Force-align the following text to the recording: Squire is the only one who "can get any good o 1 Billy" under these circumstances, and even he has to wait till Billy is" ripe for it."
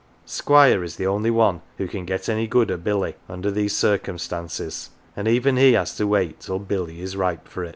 Squire 0.25 0.83
is 0.83 0.95
the 0.95 1.05
only 1.05 1.29
one 1.29 1.61
who 1.77 1.87
"can 1.87 2.05
get 2.05 2.27
any 2.27 2.47
good 2.47 2.71
o 2.71 2.73
1 2.73 2.81
Billy" 2.81 3.15
under 3.29 3.51
these 3.51 3.77
circumstances, 3.77 4.89
and 5.15 5.27
even 5.27 5.57
he 5.57 5.73
has 5.73 5.95
to 5.97 6.07
wait 6.07 6.39
till 6.39 6.57
Billy 6.57 7.01
is" 7.01 7.15
ripe 7.15 7.47
for 7.47 7.63
it." 7.65 7.69